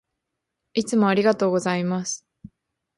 [0.73, 2.25] いつもありがとうございます。